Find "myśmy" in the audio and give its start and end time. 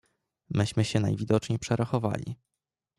0.49-0.85